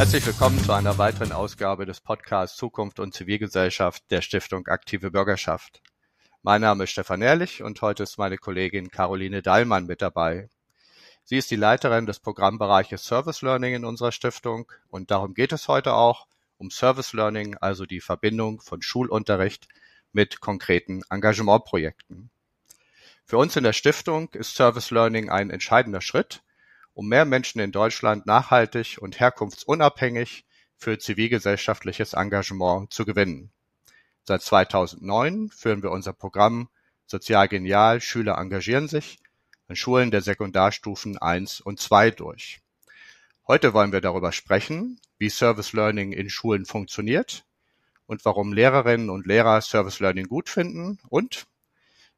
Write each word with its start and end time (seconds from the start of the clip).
Herzlich 0.00 0.24
willkommen 0.24 0.58
zu 0.58 0.72
einer 0.72 0.96
weiteren 0.96 1.30
Ausgabe 1.30 1.84
des 1.84 2.00
Podcasts 2.00 2.56
Zukunft 2.56 3.00
und 3.00 3.12
Zivilgesellschaft 3.12 4.10
der 4.10 4.22
Stiftung 4.22 4.66
Aktive 4.66 5.10
Bürgerschaft. 5.10 5.82
Mein 6.42 6.62
Name 6.62 6.84
ist 6.84 6.92
Stefan 6.92 7.20
Ehrlich 7.20 7.62
und 7.62 7.82
heute 7.82 8.04
ist 8.04 8.16
meine 8.16 8.38
Kollegin 8.38 8.90
Caroline 8.90 9.42
Dallmann 9.42 9.84
mit 9.84 10.00
dabei. 10.00 10.48
Sie 11.24 11.36
ist 11.36 11.50
die 11.50 11.56
Leiterin 11.56 12.06
des 12.06 12.18
Programmbereiches 12.18 13.04
Service 13.04 13.42
Learning 13.42 13.74
in 13.74 13.84
unserer 13.84 14.10
Stiftung 14.10 14.72
und 14.88 15.10
darum 15.10 15.34
geht 15.34 15.52
es 15.52 15.68
heute 15.68 15.92
auch 15.92 16.26
um 16.56 16.70
Service 16.70 17.12
Learning, 17.12 17.58
also 17.60 17.84
die 17.84 18.00
Verbindung 18.00 18.62
von 18.62 18.80
Schulunterricht 18.80 19.68
mit 20.12 20.40
konkreten 20.40 21.02
Engagementprojekten. 21.10 22.30
Für 23.26 23.36
uns 23.36 23.54
in 23.54 23.64
der 23.64 23.74
Stiftung 23.74 24.30
ist 24.32 24.54
Service 24.54 24.90
Learning 24.92 25.28
ein 25.28 25.50
entscheidender 25.50 26.00
Schritt, 26.00 26.42
um 27.00 27.08
mehr 27.08 27.24
Menschen 27.24 27.62
in 27.62 27.72
Deutschland 27.72 28.26
nachhaltig 28.26 28.98
und 29.00 29.18
herkunftsunabhängig 29.18 30.44
für 30.76 30.98
zivilgesellschaftliches 30.98 32.12
Engagement 32.12 32.92
zu 32.92 33.06
gewinnen. 33.06 33.50
Seit 34.24 34.42
2009 34.42 35.48
führen 35.48 35.82
wir 35.82 35.92
unser 35.92 36.12
Programm 36.12 36.68
Sozial 37.06 37.48
Genial 37.48 38.02
Schüler 38.02 38.36
engagieren 38.36 38.86
sich 38.86 39.18
an 39.66 39.76
Schulen 39.76 40.10
der 40.10 40.20
Sekundarstufen 40.20 41.16
1 41.16 41.62
und 41.62 41.80
2 41.80 42.10
durch. 42.10 42.60
Heute 43.46 43.72
wollen 43.72 43.92
wir 43.92 44.02
darüber 44.02 44.30
sprechen, 44.30 45.00
wie 45.16 45.30
Service 45.30 45.72
Learning 45.72 46.12
in 46.12 46.28
Schulen 46.28 46.66
funktioniert 46.66 47.46
und 48.04 48.26
warum 48.26 48.52
Lehrerinnen 48.52 49.08
und 49.08 49.26
Lehrer 49.26 49.62
Service 49.62 50.00
Learning 50.00 50.26
gut 50.26 50.50
finden 50.50 50.98
und 51.08 51.46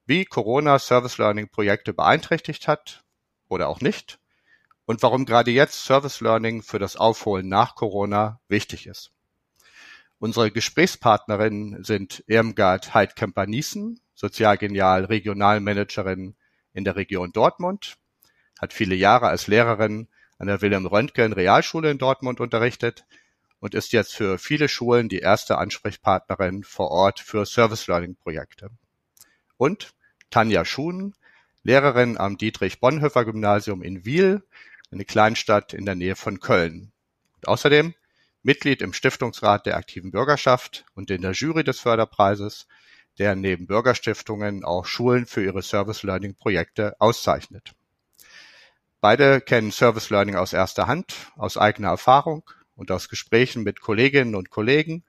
wie 0.07 0.25
Corona 0.25 0.81
Service 0.81 1.19
Learning 1.19 1.49
Projekte 1.49 1.95
beeinträchtigt 1.95 2.67
hat 2.67 3.05
oder 3.47 3.69
auch 3.69 3.81
nicht 3.81 4.19
und 4.87 5.03
warum 5.03 5.25
gerade 5.25 5.51
jetzt 5.51 5.85
Service 5.85 6.21
Learning 6.21 6.63
für 6.63 6.79
das 6.79 6.97
Aufholen 6.97 7.49
nach 7.49 7.75
Corona 7.75 8.41
wichtig 8.49 8.87
ist. 8.87 9.13
Unsere 10.19 10.51
Gesprächspartnerinnen 10.51 11.83
sind 11.83 12.23
Irmgard 12.27 12.95
Heidkemper-Niesen, 12.95 14.01
Sozialgenial 14.15 15.05
Regionalmanagerin 15.07 16.37
in 16.75 16.85
der 16.85 16.97
Region 16.97 17.33
Dortmund, 17.33 17.97
hat 18.61 18.73
viele 18.73 18.95
Jahre 18.95 19.29
als 19.29 19.49
Lehrerin 19.49 20.09
an 20.39 20.47
der 20.47 20.61
Wilhelm 20.61 20.87
Röntgen 20.87 21.33
Realschule 21.33 21.91
in 21.91 21.99
Dortmund 21.99 22.41
unterrichtet 22.41 23.05
und 23.59 23.75
ist 23.75 23.93
jetzt 23.93 24.15
für 24.15 24.39
viele 24.39 24.69
Schulen 24.69 25.09
die 25.09 25.19
erste 25.19 25.59
Ansprechpartnerin 25.59 26.65
vor 26.65 26.91
Ort 26.91 27.21
für 27.21 27.47
Service 27.47 27.87
Learning 27.87 28.17
Projekte. 28.17 28.71
Und 29.57 29.95
Tanja 30.31 30.65
Schuhn, 30.65 31.15
Lehrerin 31.63 32.19
am 32.19 32.39
Dietrich 32.39 32.81
Bonhoeffer 32.81 33.25
Gymnasium 33.25 33.83
in 33.83 34.05
Wiel 34.05 34.43
eine 34.93 35.05
Kleinstadt 35.05 35.73
in 35.73 35.87
der 35.87 35.95
Nähe 35.95 36.17
von 36.17 36.39
Köln. 36.41 36.93
Und 37.37 37.49
außerdem 37.49 37.95
Mitglied 38.43 38.83
im 38.83 38.93
Stiftungsrat 38.93 39.67
der 39.67 39.77
aktiven 39.77 40.11
Bürgerschaft 40.11 40.85
und 40.95 41.11
in 41.11 41.23
der 41.23 41.33
Jury 41.33 41.65
des 41.65 41.81
Förderpreises, 41.81 42.67
der 43.19 43.35
neben 43.35 43.67
Bürgerstiftungen 43.67 44.65
auch 44.65 44.85
Schulen 44.85 45.27
für 45.27 45.45
ihre 45.45 45.63
Service 45.63 46.03
Learning 46.03 46.35
Projekte 46.35 46.97
auszeichnet. 46.99 47.75
Beide 49.01 49.41
kennen 49.41 49.73
Service 49.73 50.11
Learning 50.11 50.37
aus 50.37 50.53
erster 50.53 50.87
Hand, 50.87 51.15
aus 51.37 51.57
eigener 51.57 51.89
Erfahrung 51.89 52.49
und 52.77 52.91
aus 52.91 53.09
Gesprächen 53.09 53.63
mit 53.63 53.81
Kolleginnen 53.81 54.35
und 54.35 54.51
Kollegen 54.51 55.05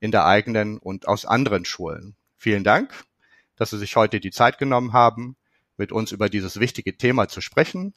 in 0.00 0.10
der 0.10 0.26
eigenen 0.26 0.78
und 0.78 1.08
aus 1.08 1.24
anderen 1.24 1.64
Schulen. 1.64 2.16
Vielen 2.36 2.64
Dank, 2.64 2.92
dass 3.56 3.70
Sie 3.70 3.78
sich 3.78 3.96
heute 3.96 4.20
die 4.20 4.30
Zeit 4.30 4.58
genommen 4.58 4.92
haben, 4.92 5.36
mit 5.76 5.92
uns 5.92 6.12
über 6.12 6.28
dieses 6.28 6.60
wichtige 6.60 6.96
Thema 6.96 7.28
zu 7.28 7.40
sprechen 7.40 7.94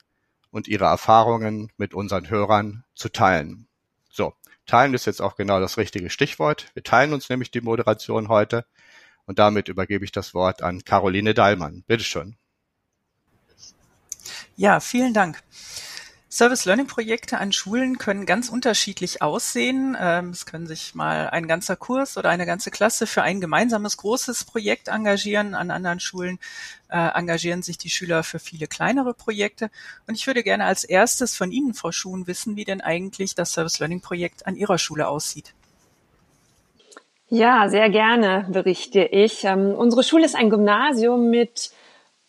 und 0.52 0.68
ihre 0.68 0.86
Erfahrungen 0.86 1.72
mit 1.78 1.94
unseren 1.94 2.30
Hörern 2.30 2.84
zu 2.94 3.10
teilen. 3.10 3.68
So, 4.10 4.34
teilen 4.66 4.94
ist 4.94 5.06
jetzt 5.06 5.22
auch 5.22 5.36
genau 5.36 5.60
das 5.60 5.78
richtige 5.78 6.10
Stichwort. 6.10 6.68
Wir 6.74 6.84
teilen 6.84 7.14
uns 7.14 7.30
nämlich 7.30 7.52
die 7.52 7.62
Moderation 7.62 8.28
heute 8.28 8.66
und 9.26 9.40
damit 9.40 9.70
übergebe 9.70 10.06
ich 10.06 10.12
das 10.12 10.34
Wort 10.34 10.62
an 10.62 10.84
Caroline 10.84 11.34
Dahlmann. 11.34 11.84
Bitte 11.88 12.04
schön. 12.04 12.36
Ja, 14.56 14.80
vielen 14.80 15.14
Dank. 15.14 15.42
Service 16.34 16.64
Learning 16.64 16.88
Projekte 16.88 17.40
an 17.40 17.52
Schulen 17.52 17.98
können 17.98 18.26
ganz 18.26 18.48
unterschiedlich 18.48 19.22
aussehen. 19.22 19.98
Ähm, 20.00 20.30
es 20.30 20.46
können 20.46 20.66
sich 20.66 20.96
mal 20.96 21.30
ein 21.30 21.46
ganzer 21.46 21.76
Kurs 21.76 22.16
oder 22.16 22.30
eine 22.30 22.46
ganze 22.46 22.72
Klasse 22.72 23.06
für 23.06 23.22
ein 23.22 23.42
gemeinsames 23.42 23.98
großes 23.98 24.46
Projekt 24.46 24.88
engagieren. 24.88 25.56
An 25.56 25.72
anderen 25.72 26.00
Schulen 26.00 26.40
äh, 26.90 26.96
engagieren 26.98 27.64
sich 27.64 27.78
die 27.78 27.90
Schüler 27.90 28.24
für 28.24 28.40
viele 28.40 28.68
kleinere 28.68 29.14
Projekte. 29.14 29.70
Und 30.08 30.16
ich 30.16 30.26
würde 30.26 30.42
gerne 30.42 30.64
als 30.64 30.86
erstes 30.86 31.36
von 31.36 31.52
Ihnen, 31.52 31.74
Frau 31.74 31.92
Schuhn, 31.92 32.26
wissen, 32.28 32.56
wie 32.56 32.64
denn 32.64 32.80
eigentlich 32.80 33.36
das 33.36 33.52
Service 33.52 33.80
Learning 33.80 34.00
Projekt 34.00 34.48
an 34.48 34.56
Ihrer 34.56 34.78
Schule 34.78 35.10
aussieht. 35.10 35.54
Ja, 37.28 37.68
sehr 37.68 37.90
gerne 37.90 38.48
berichte 38.50 39.04
ich. 39.04 39.44
Ähm, 39.44 39.76
unsere 39.76 40.04
Schule 40.04 40.24
ist 40.24 40.38
ein 40.38 40.50
Gymnasium 40.50 41.30
mit 41.30 41.72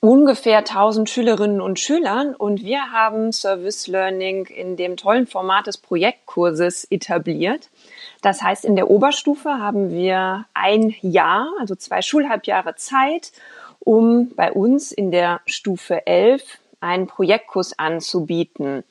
ungefähr 0.02 0.58
1000 0.58 1.08
Schülerinnen 1.08 1.60
und 1.60 1.78
Schülern 1.78 2.34
und 2.34 2.64
wir 2.64 2.90
haben 2.90 3.30
Service 3.30 3.86
Learning 3.86 4.46
in 4.46 4.76
dem 4.76 4.96
tollen 4.96 5.28
Format 5.28 5.68
des 5.68 5.78
Projektkurses 5.78 6.84
etabliert. 6.90 7.70
Das 8.20 8.42
heißt, 8.42 8.64
in 8.64 8.74
der 8.74 8.90
Oberstufe 8.90 9.48
haben 9.48 9.90
wir 9.90 10.44
ein 10.54 10.92
Jahr, 11.02 11.46
also 11.60 11.76
zwei 11.76 12.02
Schulhalbjahre 12.02 12.74
Zeit, 12.74 13.30
um 13.78 14.34
bei 14.34 14.50
uns 14.50 14.90
in 14.90 15.12
der 15.12 15.40
Stufe 15.46 16.04
11 16.04 16.58
einen 16.80 17.06
Projektkurs 17.06 17.78
anzubieten. 17.78 18.82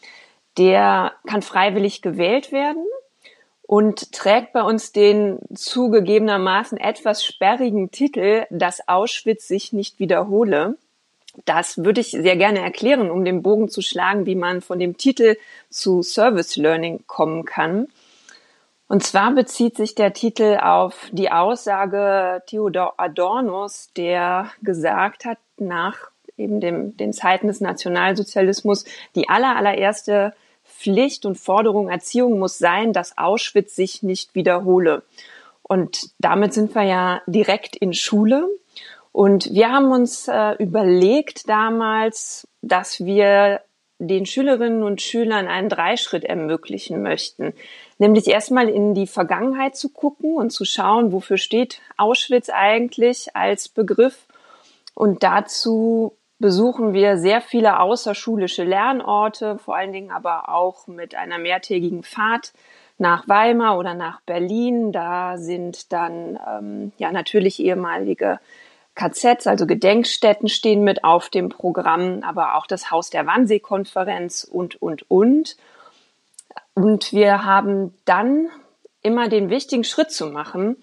Der 0.57 1.11
kann 1.27 1.41
freiwillig 1.41 2.01
gewählt 2.01 2.53
werden 2.53 2.85
und 3.63 4.13
trägt 4.13 4.53
bei 4.53 4.63
uns 4.63 4.93
den 4.93 5.39
zugegebenermaßen 5.53 6.77
etwas 6.77 7.25
sperrigen 7.25 7.91
Titel, 7.91 8.45
dass 8.49 8.87
Auschwitz 8.87 9.49
sich 9.49 9.73
nicht 9.73 9.99
wiederhole. 9.99 10.77
Das 11.45 11.77
würde 11.77 12.01
ich 12.01 12.11
sehr 12.11 12.35
gerne 12.35 12.59
erklären, 12.59 13.09
um 13.09 13.23
den 13.23 13.41
Bogen 13.41 13.69
zu 13.69 13.81
schlagen, 13.81 14.25
wie 14.25 14.35
man 14.35 14.61
von 14.61 14.79
dem 14.79 14.97
Titel 14.97 15.37
zu 15.69 16.03
Service 16.03 16.57
Learning 16.57 17.03
kommen 17.07 17.45
kann. 17.45 17.87
Und 18.87 19.03
zwar 19.03 19.31
bezieht 19.33 19.77
sich 19.77 19.95
der 19.95 20.11
Titel 20.11 20.59
auf 20.61 21.07
die 21.13 21.31
Aussage 21.31 22.43
Theodor 22.47 22.95
Adornos, 22.97 23.89
der 23.95 24.51
gesagt 24.61 25.23
hat, 25.23 25.37
nach 25.57 26.11
eben 26.37 26.59
dem, 26.59 26.97
den 26.97 27.13
Zeiten 27.13 27.47
des 27.47 27.61
Nationalsozialismus, 27.61 28.83
die 29.15 29.29
aller, 29.29 29.55
allererste 29.55 30.33
Pflicht 30.65 31.25
und 31.25 31.37
Forderung 31.37 31.89
Erziehung 31.89 32.39
muss 32.39 32.57
sein, 32.57 32.91
dass 32.91 33.17
Auschwitz 33.17 33.75
sich 33.75 34.03
nicht 34.03 34.35
wiederhole. 34.35 35.03
Und 35.63 36.09
damit 36.19 36.53
sind 36.53 36.75
wir 36.75 36.83
ja 36.83 37.21
direkt 37.27 37.77
in 37.77 37.93
Schule. 37.93 38.45
Und 39.11 39.53
wir 39.53 39.71
haben 39.71 39.91
uns 39.91 40.27
äh, 40.27 40.53
überlegt 40.53 41.49
damals, 41.49 42.47
dass 42.61 43.03
wir 43.03 43.61
den 43.99 44.25
Schülerinnen 44.25 44.83
und 44.83 45.01
Schülern 45.01 45.47
einen 45.47 45.69
Dreischritt 45.69 46.23
ermöglichen 46.23 47.03
möchten. 47.03 47.53
Nämlich 47.99 48.27
erstmal 48.27 48.67
in 48.67 48.95
die 48.95 49.05
Vergangenheit 49.05 49.75
zu 49.75 49.89
gucken 49.89 50.35
und 50.35 50.51
zu 50.51 50.65
schauen, 50.65 51.11
wofür 51.11 51.37
steht 51.37 51.81
Auschwitz 51.97 52.49
eigentlich 52.49 53.35
als 53.35 53.69
Begriff. 53.69 54.25
Und 54.95 55.21
dazu 55.23 56.17
besuchen 56.39 56.93
wir 56.93 57.17
sehr 57.17 57.41
viele 57.41 57.79
außerschulische 57.79 58.63
Lernorte, 58.63 59.59
vor 59.59 59.75
allen 59.75 59.93
Dingen 59.93 60.09
aber 60.09 60.49
auch 60.49 60.87
mit 60.87 61.13
einer 61.13 61.37
mehrtägigen 61.37 62.01
Fahrt 62.01 62.53
nach 62.97 63.27
Weimar 63.27 63.77
oder 63.77 63.93
nach 63.93 64.21
Berlin. 64.21 64.91
Da 64.91 65.37
sind 65.37 65.93
dann 65.93 66.39
ähm, 66.47 66.91
ja 66.97 67.11
natürlich 67.11 67.59
ehemalige 67.59 68.39
KZs, 68.95 69.47
also 69.47 69.65
Gedenkstätten 69.65 70.49
stehen 70.49 70.83
mit 70.83 71.03
auf 71.03 71.29
dem 71.29 71.49
Programm, 71.49 72.23
aber 72.23 72.55
auch 72.55 72.67
das 72.67 72.91
Haus 72.91 73.09
der 73.09 73.25
Wannsee-Konferenz 73.25 74.43
und, 74.43 74.81
und, 74.81 75.09
und. 75.09 75.55
Und 76.73 77.13
wir 77.13 77.45
haben 77.45 77.93
dann 78.05 78.49
immer 79.01 79.29
den 79.29 79.49
wichtigen 79.49 79.83
Schritt 79.83 80.11
zu 80.11 80.27
machen, 80.27 80.77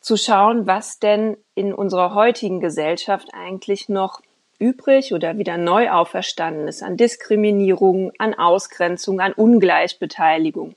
zu 0.00 0.16
schauen, 0.16 0.66
was 0.66 0.98
denn 0.98 1.36
in 1.54 1.72
unserer 1.72 2.14
heutigen 2.14 2.60
Gesellschaft 2.60 3.28
eigentlich 3.32 3.88
noch 3.88 4.20
übrig 4.58 5.12
oder 5.12 5.38
wieder 5.38 5.58
neu 5.58 5.90
auferstanden 5.90 6.68
ist 6.68 6.82
an 6.82 6.96
Diskriminierung, 6.96 8.12
an 8.18 8.34
Ausgrenzung, 8.34 9.20
an 9.20 9.32
Ungleichbeteiligung. 9.32 10.74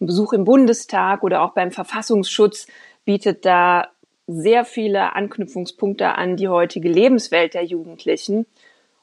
Ein 0.00 0.06
Besuch 0.06 0.32
im 0.32 0.44
Bundestag 0.44 1.22
oder 1.22 1.42
auch 1.42 1.52
beim 1.52 1.70
Verfassungsschutz 1.70 2.66
bietet 3.04 3.44
da 3.44 3.88
sehr 4.26 4.64
viele 4.64 5.14
Anknüpfungspunkte 5.14 6.14
an 6.14 6.36
die 6.36 6.48
heutige 6.48 6.88
Lebenswelt 6.88 7.54
der 7.54 7.64
Jugendlichen. 7.64 8.46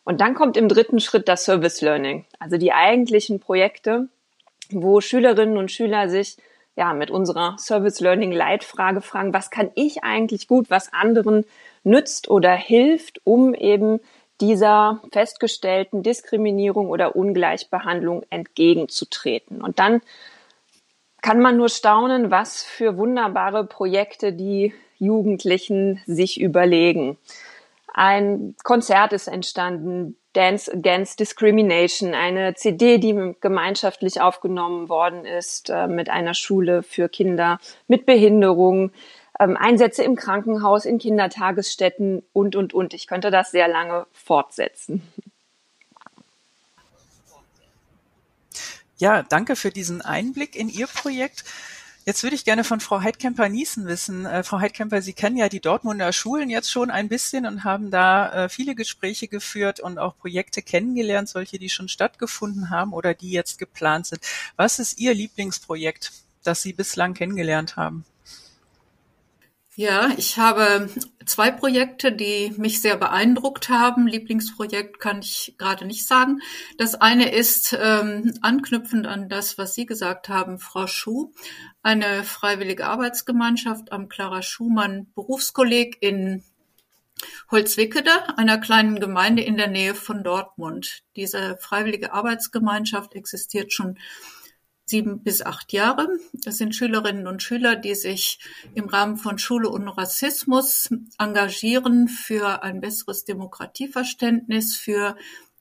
Und 0.03 0.19
dann 0.21 0.33
kommt 0.33 0.57
im 0.57 0.67
dritten 0.67 0.99
Schritt 0.99 1.27
das 1.27 1.45
Service 1.45 1.81
Learning, 1.81 2.25
also 2.39 2.57
die 2.57 2.73
eigentlichen 2.73 3.39
Projekte, 3.39 4.07
wo 4.71 4.99
Schülerinnen 4.99 5.57
und 5.57 5.71
Schüler 5.71 6.09
sich 6.09 6.37
ja 6.75 6.93
mit 6.93 7.11
unserer 7.11 7.57
Service 7.59 7.99
Learning 7.99 8.31
Leitfrage 8.31 9.01
fragen, 9.01 9.33
was 9.33 9.51
kann 9.51 9.69
ich 9.75 10.03
eigentlich 10.03 10.47
gut, 10.47 10.69
was 10.69 10.91
anderen 10.93 11.45
nützt 11.83 12.29
oder 12.29 12.53
hilft, 12.53 13.21
um 13.23 13.53
eben 13.53 13.99
dieser 14.39 15.01
festgestellten 15.11 16.01
Diskriminierung 16.01 16.89
oder 16.89 17.15
Ungleichbehandlung 17.15 18.23
entgegenzutreten. 18.31 19.61
Und 19.61 19.77
dann 19.77 20.01
kann 21.21 21.39
man 21.39 21.57
nur 21.57 21.69
staunen, 21.69 22.31
was 22.31 22.63
für 22.63 22.97
wunderbare 22.97 23.65
Projekte 23.65 24.33
die 24.33 24.73
Jugendlichen 25.01 25.99
sich 26.05 26.39
überlegen. 26.39 27.17
Ein 27.93 28.55
Konzert 28.63 29.11
ist 29.11 29.27
entstanden, 29.27 30.15
Dance 30.33 30.71
Against 30.71 31.19
Discrimination, 31.19 32.13
eine 32.13 32.53
CD, 32.53 32.99
die 32.99 33.35
gemeinschaftlich 33.41 34.21
aufgenommen 34.21 34.87
worden 34.87 35.25
ist 35.25 35.69
äh, 35.69 35.87
mit 35.87 36.09
einer 36.09 36.33
Schule 36.33 36.83
für 36.83 37.09
Kinder 37.09 37.59
mit 37.87 38.05
Behinderung, 38.05 38.91
ähm, 39.39 39.57
Einsätze 39.57 40.03
im 40.03 40.15
Krankenhaus, 40.15 40.85
in 40.85 40.99
Kindertagesstätten 40.99 42.23
und, 42.31 42.55
und, 42.55 42.73
und. 42.73 42.93
Ich 42.93 43.07
könnte 43.07 43.29
das 43.29 43.51
sehr 43.51 43.67
lange 43.67 44.05
fortsetzen. 44.13 45.01
Ja, 48.97 49.23
danke 49.23 49.55
für 49.55 49.71
diesen 49.71 50.01
Einblick 50.01 50.55
in 50.55 50.69
Ihr 50.69 50.85
Projekt. 50.87 51.43
Jetzt 52.03 52.23
würde 52.23 52.35
ich 52.35 52.45
gerne 52.45 52.63
von 52.63 52.79
Frau 52.79 53.01
Heidkemper-Niesen 53.01 53.85
wissen. 53.85 54.25
Äh, 54.25 54.43
Frau 54.43 54.59
Heidkemper, 54.59 55.03
Sie 55.03 55.13
kennen 55.13 55.37
ja 55.37 55.49
die 55.49 55.59
Dortmunder 55.59 56.11
Schulen 56.11 56.49
jetzt 56.49 56.71
schon 56.71 56.89
ein 56.89 57.09
bisschen 57.09 57.45
und 57.45 57.63
haben 57.63 57.91
da 57.91 58.45
äh, 58.45 58.49
viele 58.49 58.73
Gespräche 58.73 59.27
geführt 59.27 59.79
und 59.79 59.99
auch 59.99 60.17
Projekte 60.17 60.63
kennengelernt, 60.63 61.29
solche, 61.29 61.59
die 61.59 61.69
schon 61.69 61.89
stattgefunden 61.89 62.71
haben 62.71 62.93
oder 62.93 63.13
die 63.13 63.29
jetzt 63.29 63.59
geplant 63.59 64.07
sind. 64.07 64.21
Was 64.55 64.79
ist 64.79 64.99
Ihr 64.99 65.13
Lieblingsprojekt, 65.13 66.11
das 66.43 66.63
Sie 66.63 66.73
bislang 66.73 67.13
kennengelernt 67.13 67.75
haben? 67.75 68.03
Ja, 69.77 70.09
ich 70.17 70.37
habe 70.37 70.89
zwei 71.25 71.49
Projekte, 71.49 72.11
die 72.11 72.53
mich 72.57 72.81
sehr 72.81 72.97
beeindruckt 72.97 73.69
haben. 73.69 74.05
Lieblingsprojekt 74.05 74.99
kann 74.99 75.21
ich 75.21 75.55
gerade 75.57 75.85
nicht 75.85 76.05
sagen. 76.05 76.41
Das 76.77 76.95
eine 76.95 77.31
ist 77.31 77.77
ähm, 77.81 78.33
anknüpfend 78.41 79.07
an 79.07 79.29
das, 79.29 79.57
was 79.57 79.73
Sie 79.73 79.85
gesagt 79.85 80.27
haben, 80.27 80.59
Frau 80.59 80.87
Schuh, 80.87 81.31
eine 81.83 82.25
freiwillige 82.25 82.85
Arbeitsgemeinschaft 82.85 83.93
am 83.93 84.09
Clara 84.09 84.41
Schumann 84.41 85.07
Berufskolleg 85.15 85.97
in 86.01 86.43
Holzwickede, 87.49 88.37
einer 88.37 88.57
kleinen 88.57 88.99
Gemeinde 88.99 89.41
in 89.41 89.55
der 89.55 89.67
Nähe 89.67 89.95
von 89.95 90.21
Dortmund. 90.21 91.03
Diese 91.15 91.57
freiwillige 91.61 92.11
Arbeitsgemeinschaft 92.11 93.15
existiert 93.15 93.71
schon 93.71 93.97
sieben 94.91 95.23
bis 95.23 95.41
acht 95.41 95.73
Jahre. 95.73 96.07
Das 96.33 96.57
sind 96.57 96.75
Schülerinnen 96.75 97.25
und 97.25 97.41
Schüler, 97.41 97.75
die 97.75 97.95
sich 97.95 98.39
im 98.75 98.85
Rahmen 98.85 99.17
von 99.17 99.39
Schule 99.39 99.69
und 99.69 99.87
Rassismus 99.87 100.89
engagieren 101.17 102.07
für 102.07 102.61
ein 102.61 102.79
besseres 102.79 103.25
Demokratieverständnis, 103.25 104.77
für 104.77 105.15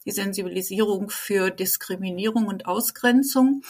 die 0.05 0.11
Sensibilisierung 0.11 1.11
für 1.11 1.51
Diskriminierung 1.51 2.47
und 2.47 2.67
Ausgrenzung. 2.67 3.63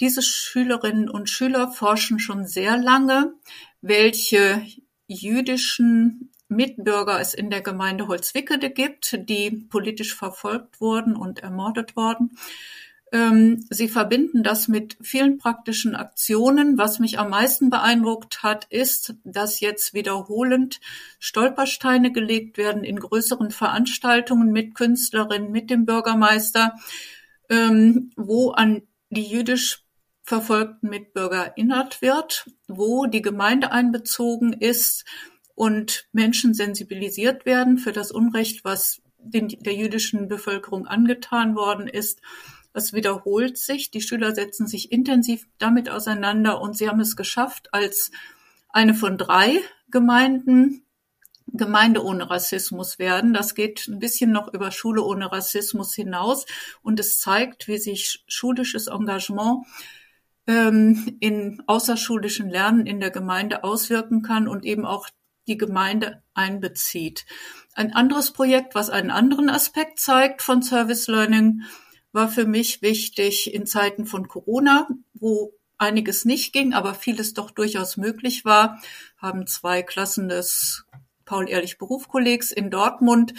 Diese 0.00 0.22
Schülerinnen 0.22 1.08
und 1.08 1.28
Schüler 1.28 1.70
forschen 1.70 2.18
schon 2.18 2.46
sehr 2.46 2.76
lange, 2.76 3.34
welche 3.80 4.64
jüdischen 5.06 6.30
Mitbürger 6.48 7.20
es 7.20 7.34
in 7.34 7.50
der 7.50 7.60
Gemeinde 7.60 8.08
Holzwickede 8.08 8.70
gibt, 8.70 9.18
die 9.28 9.50
politisch 9.70 10.14
verfolgt 10.14 10.80
wurden 10.80 11.14
und 11.14 11.40
ermordet 11.40 11.96
worden. 11.96 12.36
Ähm, 13.12 13.64
sie 13.70 13.88
verbinden 13.88 14.44
das 14.44 14.68
mit 14.68 14.96
vielen 15.00 15.38
praktischen 15.38 15.96
Aktionen. 15.96 16.78
Was 16.78 17.00
mich 17.00 17.18
am 17.18 17.30
meisten 17.30 17.68
beeindruckt 17.68 18.42
hat, 18.44 18.66
ist, 18.70 19.14
dass 19.24 19.58
jetzt 19.58 19.94
wiederholend 19.94 20.80
Stolpersteine 21.18 22.12
gelegt 22.12 22.56
werden 22.56 22.84
in 22.84 23.00
größeren 23.00 23.50
Veranstaltungen 23.50 24.52
mit 24.52 24.76
Künstlerinnen, 24.76 25.50
mit 25.50 25.70
dem 25.70 25.86
Bürgermeister, 25.86 26.76
ähm, 27.48 28.12
wo 28.16 28.50
an 28.52 28.82
die 29.10 29.26
jüdisch 29.26 29.84
verfolgten 30.22 30.88
Mitbürger 30.88 31.46
erinnert 31.46 32.02
wird, 32.02 32.48
wo 32.68 33.06
die 33.06 33.22
Gemeinde 33.22 33.72
einbezogen 33.72 34.52
ist 34.52 35.04
und 35.56 36.06
Menschen 36.12 36.54
sensibilisiert 36.54 37.44
werden 37.44 37.76
für 37.76 37.90
das 37.90 38.12
Unrecht, 38.12 38.64
was 38.64 39.02
den, 39.18 39.48
der 39.48 39.74
jüdischen 39.74 40.28
Bevölkerung 40.28 40.86
angetan 40.86 41.56
worden 41.56 41.88
ist 41.88 42.20
es 42.72 42.92
wiederholt 42.92 43.58
sich. 43.58 43.90
Die 43.90 44.00
Schüler 44.00 44.34
setzen 44.34 44.66
sich 44.66 44.92
intensiv 44.92 45.46
damit 45.58 45.90
auseinander 45.90 46.60
und 46.60 46.76
sie 46.76 46.88
haben 46.88 47.00
es 47.00 47.16
geschafft, 47.16 47.72
als 47.72 48.10
eine 48.68 48.94
von 48.94 49.18
drei 49.18 49.60
Gemeinden 49.90 50.84
Gemeinde 51.52 52.04
ohne 52.04 52.30
Rassismus 52.30 52.98
werden. 52.98 53.34
Das 53.34 53.54
geht 53.54 53.88
ein 53.88 53.98
bisschen 53.98 54.30
noch 54.30 54.52
über 54.52 54.70
Schule 54.70 55.02
ohne 55.02 55.32
Rassismus 55.32 55.94
hinaus 55.94 56.46
und 56.82 57.00
es 57.00 57.18
zeigt, 57.18 57.68
wie 57.68 57.78
sich 57.78 58.22
schulisches 58.28 58.86
Engagement 58.86 59.66
ähm, 60.46 61.16
in 61.20 61.62
außerschulischen 61.66 62.48
Lernen 62.48 62.86
in 62.86 63.00
der 63.00 63.10
Gemeinde 63.10 63.64
auswirken 63.64 64.22
kann 64.22 64.48
und 64.48 64.64
eben 64.64 64.86
auch 64.86 65.08
die 65.48 65.58
Gemeinde 65.58 66.22
einbezieht. 66.34 67.26
Ein 67.74 67.92
anderes 67.92 68.32
Projekt, 68.32 68.74
was 68.74 68.90
einen 68.90 69.10
anderen 69.10 69.50
Aspekt 69.50 69.98
zeigt 69.98 70.42
von 70.42 70.62
Service 70.62 71.08
Learning, 71.08 71.62
war 72.12 72.28
für 72.28 72.46
mich 72.46 72.82
wichtig 72.82 73.54
in 73.54 73.66
Zeiten 73.66 74.06
von 74.06 74.28
Corona, 74.28 74.88
wo 75.14 75.52
einiges 75.78 76.24
nicht 76.24 76.52
ging, 76.52 76.74
aber 76.74 76.94
vieles 76.94 77.34
doch 77.34 77.50
durchaus 77.50 77.96
möglich 77.96 78.44
war, 78.44 78.80
haben 79.16 79.46
zwei 79.46 79.82
Klassen 79.82 80.28
des 80.28 80.84
Paul-Ehrlich-Berufkollegs 81.24 82.52
in 82.52 82.70
Dortmund 82.70 83.34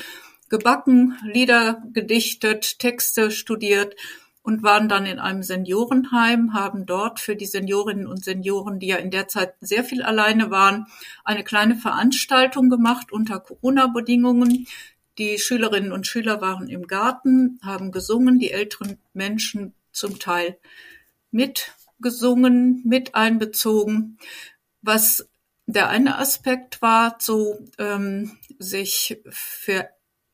gebacken, 0.50 1.18
Lieder 1.24 1.82
gedichtet, 1.94 2.80
Texte 2.80 3.32
studiert 3.32 3.96
und 4.44 4.64
waren 4.64 4.90
dann 4.90 5.06
in 5.06 5.20
einem 5.20 5.44
Seniorenheim, 5.44 6.54
haben 6.54 6.86
dort 6.86 7.20
für 7.20 7.36
die 7.36 7.46
Seniorinnen 7.46 8.08
und 8.08 8.24
Senioren, 8.24 8.80
die 8.80 8.88
ja 8.88 8.98
in 8.98 9.12
der 9.12 9.28
Zeit 9.28 9.54
sehr 9.62 9.84
viel 9.84 10.02
alleine 10.02 10.50
waren, 10.50 10.88
eine 11.24 11.44
kleine 11.44 11.76
Veranstaltung 11.76 12.70
gemacht 12.70 13.12
unter 13.12 13.40
Corona-Bedingungen, 13.40 14.68
die 15.22 15.38
Schülerinnen 15.38 15.92
und 15.92 16.08
Schüler 16.08 16.42
waren 16.42 16.68
im 16.68 16.88
Garten, 16.88 17.60
haben 17.62 17.92
gesungen, 17.92 18.40
die 18.40 18.50
älteren 18.50 18.98
Menschen 19.14 19.76
zum 19.92 20.18
Teil 20.18 20.58
mitgesungen, 21.30 22.82
mit 22.86 23.14
einbezogen. 23.14 24.18
Was 24.82 25.30
der 25.68 25.90
eine 25.90 26.18
Aspekt 26.18 26.82
war, 26.82 27.18
so 27.20 27.60
ähm, 27.78 28.40
sich 28.58 29.22
für 29.30 29.90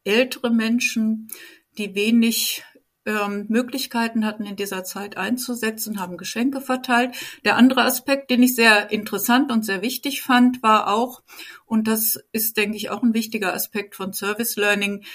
ältere 0.05 0.51
Menschen, 0.51 1.27
die 1.77 1.93
wenig 1.93 2.63
ähm, 3.07 3.45
Möglichkeiten 3.47 4.25
hatten, 4.25 4.45
in 4.45 4.57
dieser 4.57 4.83
Zeit 4.83 5.17
einzusetzen, 5.17 5.99
haben 5.99 6.17
Geschenke 6.17 6.61
verteilt. 6.61 7.15
Der 7.45 7.55
andere 7.55 7.83
Aspekt, 7.83 8.29
den 8.29 8.43
ich 8.43 8.53
sehr 8.53 8.91
interessant 8.91 9.51
und 9.51 9.65
sehr 9.65 9.81
wichtig 9.81 10.21
fand, 10.21 10.61
war 10.61 10.93
auch, 10.93 11.23
und 11.65 11.87
das 11.87 12.19
ist, 12.33 12.57
denke 12.57 12.77
ich, 12.77 12.89
auch 12.89 13.01
ein 13.01 13.13
wichtiger 13.13 13.53
Aspekt 13.53 13.95
von 13.95 14.13
Service 14.13 14.57
Learning, 14.57 15.05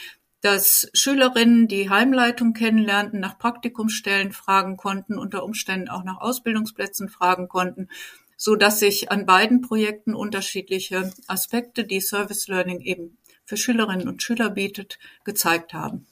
dass 0.40 0.90
Schülerinnen 0.94 1.68
die 1.68 1.88
Heimleitung 1.88 2.54
kennenlernten, 2.54 3.20
nach 3.20 3.38
Praktikumsstellen 3.38 4.32
fragen 4.32 4.76
konnten, 4.76 5.18
unter 5.18 5.44
Umständen 5.44 5.88
auch 5.88 6.02
nach 6.02 6.20
Ausbildungsplätzen 6.20 7.08
fragen 7.08 7.46
konnten, 7.46 7.88
so 8.36 8.56
dass 8.56 8.80
sich 8.80 9.12
an 9.12 9.26
beiden 9.26 9.60
Projekten 9.60 10.14
unterschiedliche 10.14 11.12
Aspekte, 11.28 11.84
die 11.84 12.00
Service 12.00 12.48
Learning 12.48 12.80
eben 12.80 13.18
für 13.44 13.56
Schülerinnen 13.56 14.08
und 14.08 14.22
Schüler 14.22 14.50
bietet, 14.50 14.98
gezeigt 15.24 15.74
haben. 15.74 16.06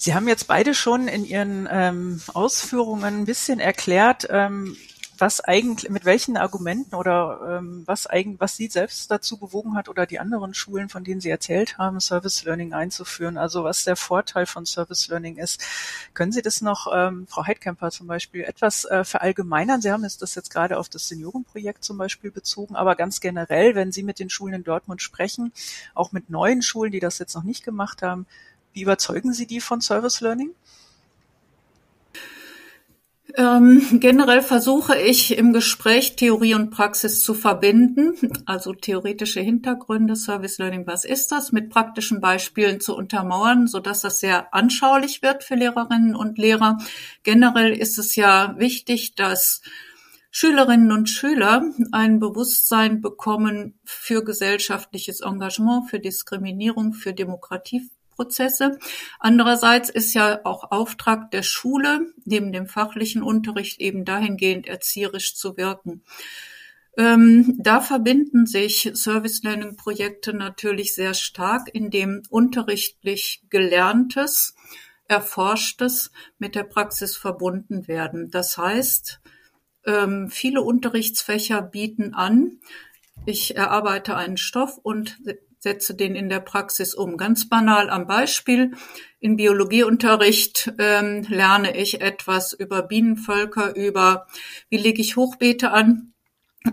Sie 0.00 0.14
haben 0.14 0.28
jetzt 0.28 0.46
beide 0.46 0.74
schon 0.74 1.08
in 1.08 1.24
Ihren 1.24 1.68
ähm, 1.68 2.20
Ausführungen 2.32 3.02
ein 3.02 3.24
bisschen 3.24 3.58
erklärt, 3.58 4.28
ähm, 4.30 4.76
was 5.18 5.40
eigentlich, 5.40 5.90
mit 5.90 6.04
welchen 6.04 6.36
Argumenten 6.36 6.94
oder 6.94 7.58
ähm, 7.58 7.82
was 7.84 8.06
eigentlich, 8.06 8.38
was 8.38 8.54
Sie 8.54 8.68
selbst 8.68 9.10
dazu 9.10 9.38
bewogen 9.38 9.74
hat 9.74 9.88
oder 9.88 10.06
die 10.06 10.20
anderen 10.20 10.54
Schulen, 10.54 10.88
von 10.88 11.02
denen 11.02 11.20
Sie 11.20 11.30
erzählt 11.30 11.78
haben, 11.78 11.98
Service 11.98 12.44
Learning 12.44 12.74
einzuführen. 12.74 13.36
Also 13.36 13.64
was 13.64 13.82
der 13.82 13.96
Vorteil 13.96 14.46
von 14.46 14.66
Service 14.66 15.08
Learning 15.08 15.36
ist. 15.36 15.64
Können 16.14 16.30
Sie 16.30 16.42
das 16.42 16.60
noch, 16.60 16.86
ähm, 16.94 17.26
Frau 17.28 17.44
Heidkemper 17.44 17.90
zum 17.90 18.06
Beispiel, 18.06 18.42
etwas 18.42 18.84
äh, 18.84 19.02
verallgemeinern? 19.02 19.82
Sie 19.82 19.90
haben 19.90 20.04
es 20.04 20.16
das 20.16 20.36
jetzt 20.36 20.50
gerade 20.50 20.78
auf 20.78 20.88
das 20.88 21.08
Seniorenprojekt 21.08 21.82
zum 21.82 21.98
Beispiel 21.98 22.30
bezogen, 22.30 22.76
aber 22.76 22.94
ganz 22.94 23.20
generell, 23.20 23.74
wenn 23.74 23.90
Sie 23.90 24.04
mit 24.04 24.20
den 24.20 24.30
Schulen 24.30 24.54
in 24.54 24.62
Dortmund 24.62 25.02
sprechen, 25.02 25.52
auch 25.96 26.12
mit 26.12 26.30
neuen 26.30 26.62
Schulen, 26.62 26.92
die 26.92 27.00
das 27.00 27.18
jetzt 27.18 27.34
noch 27.34 27.42
nicht 27.42 27.64
gemacht 27.64 28.02
haben, 28.02 28.26
wie 28.72 28.82
überzeugen 28.82 29.32
Sie 29.32 29.46
die 29.46 29.60
von 29.60 29.80
Service 29.80 30.20
Learning? 30.20 30.54
Ähm, 33.38 34.00
generell 34.00 34.42
versuche 34.42 34.98
ich 34.98 35.36
im 35.36 35.52
Gespräch 35.52 36.16
Theorie 36.16 36.54
und 36.54 36.70
Praxis 36.70 37.22
zu 37.22 37.34
verbinden, 37.34 38.14
also 38.46 38.72
theoretische 38.72 39.40
Hintergründe, 39.40 40.16
Service 40.16 40.58
Learning, 40.58 40.86
was 40.86 41.04
ist 41.04 41.30
das, 41.30 41.52
mit 41.52 41.70
praktischen 41.70 42.20
Beispielen 42.20 42.80
zu 42.80 42.96
untermauern, 42.96 43.68
so 43.68 43.80
dass 43.80 44.00
das 44.00 44.18
sehr 44.18 44.52
anschaulich 44.54 45.22
wird 45.22 45.44
für 45.44 45.54
Lehrerinnen 45.54 46.16
und 46.16 46.36
Lehrer. 46.36 46.78
Generell 47.22 47.72
ist 47.72 47.98
es 47.98 48.16
ja 48.16 48.56
wichtig, 48.58 49.14
dass 49.14 49.60
Schülerinnen 50.30 50.90
und 50.90 51.08
Schüler 51.08 51.62
ein 51.92 52.20
Bewusstsein 52.20 53.00
bekommen 53.00 53.78
für 53.84 54.24
gesellschaftliches 54.24 55.20
Engagement, 55.20 55.88
für 55.90 56.00
Diskriminierung, 56.00 56.92
für 56.92 57.12
Demokratie 57.12 57.88
Lernprozesse. 58.18 58.78
Andererseits 59.18 59.88
ist 59.88 60.14
ja 60.14 60.40
auch 60.44 60.70
Auftrag 60.70 61.30
der 61.30 61.42
Schule, 61.42 62.12
neben 62.24 62.52
dem 62.52 62.66
fachlichen 62.66 63.22
Unterricht 63.22 63.80
eben 63.80 64.04
dahingehend 64.04 64.66
erzieherisch 64.66 65.36
zu 65.36 65.56
wirken. 65.56 66.02
Ähm, 66.96 67.54
da 67.58 67.80
verbinden 67.80 68.46
sich 68.46 68.90
Service 68.94 69.42
Learning 69.44 69.76
Projekte 69.76 70.32
natürlich 70.32 70.94
sehr 70.94 71.14
stark, 71.14 71.68
indem 71.72 72.22
unterrichtlich 72.28 73.42
Gelerntes, 73.50 74.56
Erforschtes 75.06 76.10
mit 76.38 76.54
der 76.54 76.64
Praxis 76.64 77.16
verbunden 77.16 77.86
werden. 77.86 78.30
Das 78.30 78.58
heißt, 78.58 79.20
ähm, 79.86 80.28
viele 80.28 80.60
Unterrichtsfächer 80.60 81.62
bieten 81.62 82.14
an, 82.14 82.58
ich 83.26 83.56
erarbeite 83.56 84.16
einen 84.16 84.36
Stoff 84.36 84.78
und 84.82 85.18
setze 85.58 85.94
den 85.94 86.14
in 86.14 86.28
der 86.28 86.40
Praxis 86.40 86.94
um. 86.94 87.16
Ganz 87.16 87.48
banal 87.48 87.90
am 87.90 88.06
Beispiel. 88.06 88.72
In 89.20 89.36
Biologieunterricht 89.36 90.72
ähm, 90.78 91.26
lerne 91.28 91.76
ich 91.76 92.00
etwas 92.00 92.52
über 92.52 92.82
Bienenvölker, 92.82 93.74
über 93.74 94.26
wie 94.68 94.78
lege 94.78 95.00
ich 95.00 95.16
Hochbeete 95.16 95.72
an 95.72 96.12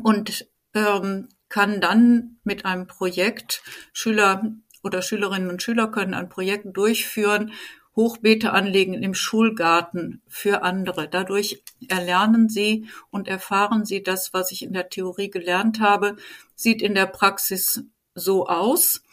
und 0.04 0.48
ähm, 0.74 1.30
kann 1.50 1.82
dann 1.82 2.38
mit 2.44 2.66
einem 2.66 2.88
Projekt 2.88 3.64
Schüler 3.94 4.52
oder 4.84 5.02
Schülerinnen 5.02 5.50
und 5.50 5.64
Schüler 5.64 5.88
können 5.88 6.14
ein 6.14 6.30
Projekt 6.30 6.78
durchführen, 6.78 7.52
Hochbeete 7.96 8.52
anlegen 8.52 8.94
im 8.94 9.14
Schulgarten 9.14 10.22
für 10.28 10.64
andere. 10.64 11.08
Dadurch 11.08 11.64
erlernen 11.88 12.50
sie 12.50 12.88
und 13.10 13.28
erfahren 13.28 13.86
sie 13.86 14.04
das, 14.04 14.34
was 14.34 14.52
ich 14.52 14.64
in 14.64 14.74
der 14.74 14.90
Theorie 14.90 15.30
gelernt 15.30 15.80
habe, 15.80 16.18
sieht 16.56 16.82
in 16.82 16.94
der 16.94 17.06
Praxis 17.06 17.86
so 18.16 18.48
aus. 18.48 19.04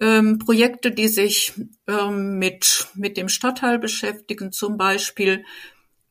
Ähm, 0.00 0.38
Projekte, 0.38 0.90
die 0.90 1.08
sich 1.08 1.54
ähm, 1.86 2.38
mit, 2.38 2.88
mit 2.94 3.16
dem 3.16 3.28
Stadtteil 3.28 3.78
beschäftigen, 3.78 4.52
zum 4.52 4.76
Beispiel 4.76 5.44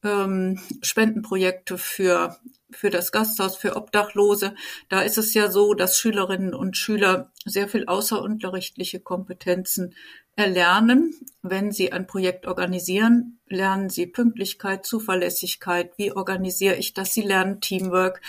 ähm, 0.03 0.59
Spendenprojekte 0.81 1.77
für 1.77 2.37
für 2.75 2.89
das 2.89 3.11
Gasthaus 3.11 3.55
für 3.55 3.75
Obdachlose. 3.75 4.53
Da 4.89 5.01
ist 5.01 5.17
es 5.17 5.33
ja 5.33 5.49
so, 5.49 5.73
dass 5.73 5.97
Schülerinnen 5.97 6.53
und 6.53 6.77
Schüler 6.77 7.31
sehr 7.45 7.67
viel 7.67 7.85
außerunterrichtliche 7.85 8.99
Kompetenzen 8.99 9.95
erlernen. 10.35 11.15
Wenn 11.41 11.71
sie 11.71 11.93
ein 11.93 12.07
Projekt 12.07 12.45
organisieren, 12.45 13.39
lernen 13.47 13.89
sie 13.89 14.07
Pünktlichkeit, 14.07 14.85
Zuverlässigkeit. 14.85 15.97
Wie 15.97 16.11
organisiere 16.11 16.75
ich 16.75 16.93
das? 16.93 17.13
Sie 17.13 17.21
lernen 17.21 17.61
Teamwork. 17.61 18.21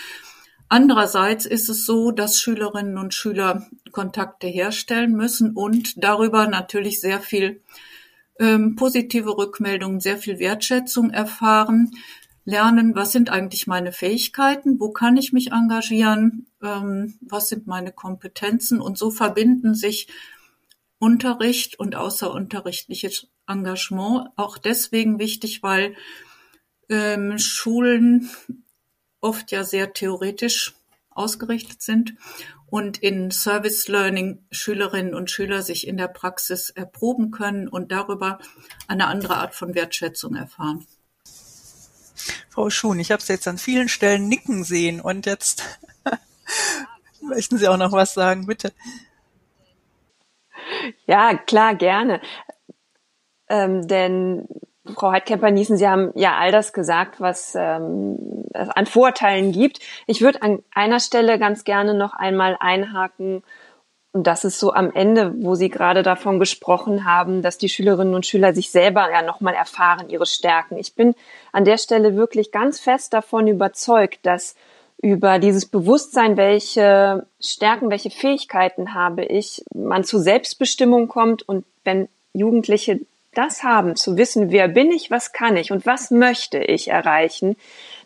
Andererseits 0.69 1.45
ist 1.45 1.69
es 1.69 1.85
so, 1.85 2.11
dass 2.11 2.39
Schülerinnen 2.39 2.97
und 2.97 3.13
Schüler 3.13 3.67
Kontakte 3.91 4.47
herstellen 4.47 5.13
müssen 5.13 5.53
und 5.53 6.03
darüber 6.03 6.47
natürlich 6.47 6.99
sehr 6.99 7.21
viel 7.21 7.61
ähm, 8.39 8.75
positive 8.75 9.37
Rückmeldungen, 9.37 9.99
sehr 9.99 10.17
viel 10.17 10.39
Wertschätzung 10.39 11.09
erfahren 11.09 11.91
lernen, 12.47 12.95
was 12.95 13.11
sind 13.11 13.29
eigentlich 13.29 13.67
meine 13.67 13.91
Fähigkeiten, 13.91 14.79
wo 14.79 14.91
kann 14.91 15.17
ich 15.17 15.33
mich 15.33 15.51
engagieren, 15.51 16.47
ähm, 16.63 17.15
was 17.21 17.49
sind 17.49 17.67
meine 17.67 17.91
Kompetenzen 17.91 18.79
und 18.79 18.97
so 18.97 19.11
verbinden 19.11 19.75
sich 19.75 20.07
Unterricht 20.97 21.77
und 21.77 21.95
außerunterrichtliches 21.95 23.27
Engagement 23.47 24.29
auch 24.37 24.57
deswegen 24.57 25.19
wichtig, 25.19 25.61
weil 25.61 25.95
ähm, 26.89 27.37
Schulen 27.37 28.29
oft 29.27 29.51
ja 29.51 29.65
sehr 29.65 29.91
theoretisch 29.91 30.73
ausgerichtet 31.09 31.81
sind 31.81 32.13
und 32.69 32.97
in 32.97 33.29
Service 33.29 33.89
Learning 33.89 34.45
Schülerinnen 34.51 35.13
und 35.13 35.29
Schüler 35.29 35.61
sich 35.61 35.85
in 35.85 35.97
der 35.97 36.07
Praxis 36.07 36.69
erproben 36.69 37.29
können 37.31 37.67
und 37.67 37.91
darüber 37.91 38.39
eine 38.87 39.07
andere 39.07 39.35
Art 39.35 39.53
von 39.53 39.75
Wertschätzung 39.75 40.35
erfahren. 40.35 40.87
Frau 42.49 42.69
Schuhn, 42.69 42.99
ich 43.01 43.11
habe 43.11 43.21
Sie 43.21 43.33
jetzt 43.33 43.49
an 43.49 43.57
vielen 43.57 43.89
Stellen 43.89 44.29
nicken 44.29 44.63
sehen 44.63 45.01
und 45.01 45.25
jetzt 45.25 45.61
möchten 47.21 47.57
Sie 47.57 47.67
auch 47.67 47.77
noch 47.77 47.91
was 47.91 48.13
sagen, 48.13 48.45
bitte. 48.45 48.71
Ja, 51.05 51.37
klar, 51.37 51.75
gerne. 51.75 52.21
Ähm, 53.49 53.87
denn 53.87 54.47
Frau 54.95 55.11
Heidkemper-Niesen, 55.11 55.77
Sie 55.77 55.87
haben 55.87 56.11
ja 56.15 56.37
all 56.37 56.51
das 56.51 56.73
gesagt, 56.73 57.19
was 57.19 57.55
ähm, 57.55 58.45
es 58.53 58.69
an 58.69 58.85
Vorteilen 58.85 59.51
gibt. 59.51 59.79
Ich 60.05 60.21
würde 60.21 60.41
an 60.41 60.63
einer 60.73 60.99
Stelle 60.99 61.39
ganz 61.39 61.63
gerne 61.63 61.93
noch 61.93 62.13
einmal 62.13 62.57
einhaken 62.59 63.43
und 64.17 64.25
das 64.25 64.45
ist 64.45 64.59
so 64.59 64.73
am 64.73 64.91
Ende, 64.91 65.31
wo 65.43 65.53
Sie 65.53 65.69
gerade 65.69 66.01
davon 66.01 66.39
gesprochen 66.39 67.05
haben, 67.05 67.43
dass 67.43 67.59
die 67.59 67.69
Schülerinnen 67.69 68.15
und 68.15 68.25
Schüler 68.25 68.51
sich 68.51 68.71
selber 68.71 69.11
ja 69.11 69.21
nochmal 69.21 69.53
erfahren, 69.53 70.09
ihre 70.09 70.25
Stärken. 70.25 70.77
Ich 70.77 70.95
bin 70.95 71.13
an 71.51 71.65
der 71.65 71.77
Stelle 71.77 72.15
wirklich 72.15 72.51
ganz 72.51 72.79
fest 72.79 73.13
davon 73.13 73.47
überzeugt, 73.47 74.25
dass 74.25 74.55
über 74.99 75.37
dieses 75.37 75.67
Bewusstsein, 75.67 76.35
welche 76.35 77.27
Stärken, 77.39 77.91
welche 77.91 78.09
Fähigkeiten 78.09 78.95
habe 78.95 79.23
ich, 79.23 79.63
man 79.75 80.03
zu 80.03 80.17
Selbstbestimmung 80.17 81.07
kommt 81.07 81.47
und 81.47 81.65
wenn 81.83 82.09
Jugendliche 82.33 83.01
das 83.37 83.63
haben, 83.63 83.95
zu 83.95 84.17
wissen, 84.17 84.51
wer 84.51 84.67
bin 84.67 84.91
ich, 84.91 85.11
was 85.11 85.31
kann 85.31 85.57
ich 85.57 85.71
und 85.71 85.85
was 85.85 86.11
möchte 86.11 86.57
ich 86.59 86.87
erreichen, 86.89 87.55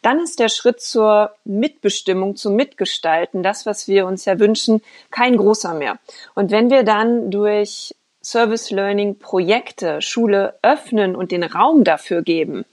dann 0.02 0.20
ist 0.20 0.40
der 0.40 0.50
Schritt 0.50 0.82
zur 0.82 1.36
Mitbestimmung, 1.46 2.36
zum 2.36 2.56
Mitgestalten, 2.56 3.44
das, 3.44 3.66
was 3.66 3.88
wir 3.88 4.06
uns 4.06 4.26
ja 4.26 4.40
wünschen, 4.40 4.82
kein 5.10 5.38
großer 5.38 5.74
mehr. 5.74 6.00
Und 6.36 6.52
wenn 6.52 6.70
wir 6.70 6.84
dann 6.84 7.32
durch 7.32 7.96
Service 8.24 8.72
Learning 8.72 9.18
Projekte 9.18 10.02
Schule 10.02 10.56
öffnen 10.62 11.16
und 11.16 11.32
den 11.32 11.44
Raum 11.44 11.84
dafür 11.84 12.22
geben, 12.22 12.66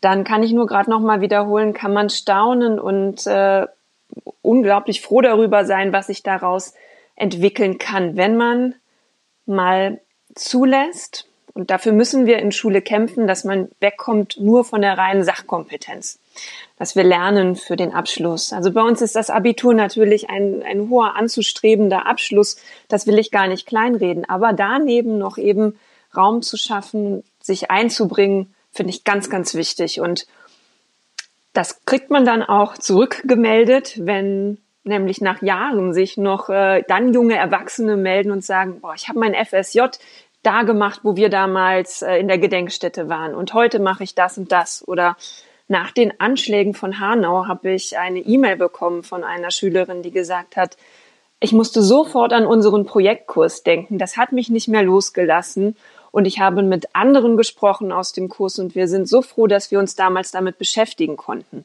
dann 0.00 0.24
kann 0.24 0.42
ich 0.42 0.52
nur 0.52 0.66
gerade 0.66 0.90
noch 0.90 1.00
mal 1.00 1.20
wiederholen, 1.20 1.74
kann 1.74 1.92
man 1.92 2.08
staunen 2.08 2.80
und 2.80 3.26
äh, 3.26 3.66
unglaublich 4.42 5.00
froh 5.02 5.20
darüber 5.20 5.64
sein, 5.64 5.92
was 5.92 6.06
sich 6.06 6.22
daraus 6.22 6.74
entwickeln 7.14 7.78
kann, 7.78 8.16
wenn 8.16 8.36
man 8.36 8.74
mal 9.44 10.00
zulässt, 10.34 11.29
und 11.52 11.70
dafür 11.70 11.92
müssen 11.92 12.26
wir 12.26 12.38
in 12.38 12.52
Schule 12.52 12.82
kämpfen, 12.82 13.26
dass 13.26 13.44
man 13.44 13.68
wegkommt 13.80 14.38
nur 14.40 14.64
von 14.64 14.82
der 14.82 14.96
reinen 14.96 15.24
Sachkompetenz. 15.24 16.18
Dass 16.78 16.96
wir 16.96 17.04
lernen 17.04 17.56
für 17.56 17.76
den 17.76 17.92
Abschluss. 17.92 18.52
Also 18.52 18.72
bei 18.72 18.82
uns 18.82 19.02
ist 19.02 19.16
das 19.16 19.30
Abitur 19.30 19.74
natürlich 19.74 20.30
ein, 20.30 20.62
ein 20.62 20.88
hoher 20.88 21.16
anzustrebender 21.16 22.06
Abschluss. 22.06 22.56
Das 22.88 23.06
will 23.06 23.18
ich 23.18 23.30
gar 23.30 23.48
nicht 23.48 23.66
kleinreden. 23.66 24.28
Aber 24.28 24.52
daneben 24.52 25.18
noch 25.18 25.38
eben 25.38 25.78
Raum 26.16 26.42
zu 26.42 26.56
schaffen, 26.56 27.24
sich 27.40 27.70
einzubringen, 27.70 28.54
finde 28.72 28.90
ich 28.90 29.04
ganz, 29.04 29.28
ganz 29.28 29.54
wichtig. 29.54 30.00
Und 30.00 30.26
das 31.52 31.84
kriegt 31.84 32.10
man 32.10 32.24
dann 32.24 32.42
auch 32.42 32.78
zurückgemeldet, 32.78 33.94
wenn 34.06 34.58
nämlich 34.84 35.20
nach 35.20 35.42
Jahren 35.42 35.92
sich 35.92 36.16
noch 36.16 36.48
äh, 36.48 36.82
dann 36.88 37.12
junge 37.12 37.36
Erwachsene 37.36 37.96
melden 37.96 38.30
und 38.30 38.44
sagen, 38.44 38.80
boah, 38.80 38.94
ich 38.94 39.08
habe 39.08 39.18
mein 39.18 39.34
FSJ 39.34 39.80
da 40.42 40.62
gemacht, 40.62 41.00
wo 41.02 41.16
wir 41.16 41.28
damals 41.28 42.02
äh, 42.02 42.16
in 42.16 42.28
der 42.28 42.38
Gedenkstätte 42.38 43.08
waren. 43.08 43.34
Und 43.34 43.54
heute 43.54 43.78
mache 43.78 44.04
ich 44.04 44.14
das 44.14 44.38
und 44.38 44.52
das. 44.52 44.86
Oder 44.86 45.16
nach 45.68 45.92
den 45.92 46.18
Anschlägen 46.20 46.74
von 46.74 46.98
Hanau 46.98 47.46
habe 47.46 47.72
ich 47.72 47.98
eine 47.98 48.20
E-Mail 48.20 48.56
bekommen 48.56 49.02
von 49.02 49.22
einer 49.22 49.50
Schülerin, 49.50 50.02
die 50.02 50.10
gesagt 50.10 50.56
hat, 50.56 50.76
ich 51.40 51.52
musste 51.52 51.82
sofort 51.82 52.32
an 52.32 52.46
unseren 52.46 52.84
Projektkurs 52.84 53.62
denken. 53.62 53.98
Das 53.98 54.16
hat 54.16 54.32
mich 54.32 54.50
nicht 54.50 54.68
mehr 54.68 54.82
losgelassen. 54.82 55.76
Und 56.10 56.24
ich 56.24 56.40
habe 56.40 56.62
mit 56.62 56.94
anderen 56.94 57.36
gesprochen 57.36 57.92
aus 57.92 58.12
dem 58.12 58.28
Kurs 58.28 58.58
und 58.58 58.74
wir 58.74 58.88
sind 58.88 59.08
so 59.08 59.22
froh, 59.22 59.46
dass 59.46 59.70
wir 59.70 59.78
uns 59.78 59.94
damals 59.94 60.32
damit 60.32 60.58
beschäftigen 60.58 61.16
konnten. 61.16 61.64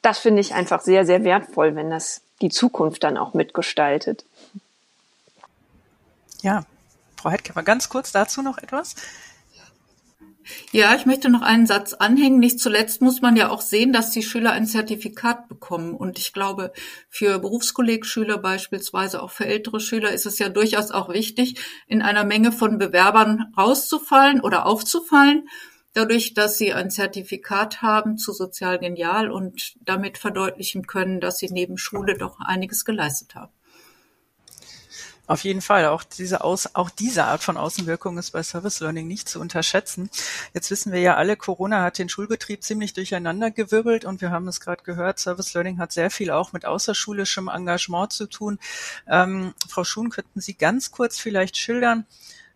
Das 0.00 0.18
finde 0.18 0.40
ich 0.40 0.54
einfach 0.54 0.80
sehr, 0.80 1.04
sehr 1.04 1.24
wertvoll, 1.24 1.76
wenn 1.76 1.90
das 1.90 2.22
die 2.40 2.48
Zukunft 2.48 3.04
dann 3.04 3.18
auch 3.18 3.34
mitgestaltet. 3.34 4.24
Ja, 6.42 6.64
Frau 7.26 7.32
Heidkämmer, 7.32 7.64
ganz 7.64 7.88
kurz 7.88 8.12
dazu 8.12 8.40
noch 8.40 8.58
etwas? 8.58 8.94
Ja, 10.70 10.94
ich 10.94 11.06
möchte 11.06 11.28
noch 11.28 11.42
einen 11.42 11.66
Satz 11.66 11.92
anhängen. 11.92 12.38
Nicht 12.38 12.60
zuletzt 12.60 13.02
muss 13.02 13.20
man 13.20 13.34
ja 13.34 13.50
auch 13.50 13.62
sehen, 13.62 13.92
dass 13.92 14.12
die 14.12 14.22
Schüler 14.22 14.52
ein 14.52 14.64
Zertifikat 14.64 15.48
bekommen. 15.48 15.96
Und 15.96 16.20
ich 16.20 16.32
glaube, 16.32 16.72
für 17.08 17.40
Berufskollegschüler 17.40 18.38
beispielsweise, 18.38 19.20
auch 19.20 19.32
für 19.32 19.44
ältere 19.44 19.80
Schüler, 19.80 20.12
ist 20.12 20.24
es 20.24 20.38
ja 20.38 20.50
durchaus 20.50 20.92
auch 20.92 21.08
wichtig, 21.08 21.58
in 21.88 22.00
einer 22.00 22.22
Menge 22.22 22.52
von 22.52 22.78
Bewerbern 22.78 23.52
rauszufallen 23.58 24.40
oder 24.40 24.64
aufzufallen, 24.64 25.48
dadurch, 25.94 26.32
dass 26.34 26.58
sie 26.58 26.74
ein 26.74 26.92
Zertifikat 26.92 27.82
haben 27.82 28.18
zu 28.18 28.32
Sozial 28.32 28.78
Genial 28.78 29.32
und 29.32 29.74
damit 29.80 30.16
verdeutlichen 30.16 30.86
können, 30.86 31.20
dass 31.20 31.38
sie 31.38 31.48
neben 31.50 31.76
Schule 31.76 32.16
doch 32.16 32.38
einiges 32.38 32.84
geleistet 32.84 33.34
haben. 33.34 33.55
Auf 35.26 35.42
jeden 35.42 35.60
Fall. 35.60 35.86
Auch 35.86 36.04
diese, 36.04 36.44
Aus, 36.44 36.74
auch 36.74 36.88
diese 36.88 37.24
Art 37.24 37.42
von 37.42 37.56
Außenwirkung 37.56 38.16
ist 38.16 38.30
bei 38.30 38.42
Service 38.44 38.78
Learning 38.78 39.08
nicht 39.08 39.28
zu 39.28 39.40
unterschätzen. 39.40 40.08
Jetzt 40.54 40.70
wissen 40.70 40.92
wir 40.92 41.00
ja 41.00 41.16
alle, 41.16 41.36
Corona 41.36 41.82
hat 41.82 41.98
den 41.98 42.08
Schulbetrieb 42.08 42.62
ziemlich 42.62 42.92
durcheinander 42.92 43.50
gewirbelt 43.50 44.04
und 44.04 44.20
wir 44.20 44.30
haben 44.30 44.46
es 44.46 44.60
gerade 44.60 44.84
gehört, 44.84 45.18
Service 45.18 45.52
Learning 45.54 45.78
hat 45.78 45.90
sehr 45.90 46.10
viel 46.10 46.30
auch 46.30 46.52
mit 46.52 46.64
außerschulischem 46.64 47.48
Engagement 47.48 48.12
zu 48.12 48.26
tun. 48.26 48.60
Ähm, 49.08 49.52
Frau 49.68 49.82
Schuhn, 49.82 50.10
könnten 50.10 50.40
Sie 50.40 50.54
ganz 50.54 50.92
kurz 50.92 51.18
vielleicht 51.18 51.56
schildern, 51.56 52.06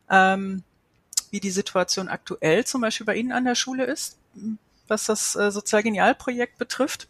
ähm, 0.08 0.62
wie 1.32 1.40
die 1.40 1.50
Situation 1.50 2.08
aktuell 2.08 2.64
zum 2.64 2.82
Beispiel 2.82 3.06
bei 3.06 3.16
Ihnen 3.16 3.32
an 3.32 3.44
der 3.44 3.56
Schule 3.56 3.84
ist, 3.84 4.16
was 4.86 5.06
das 5.06 5.34
äh, 5.34 5.50
Sozialgenialprojekt 5.50 6.56
betrifft? 6.56 7.08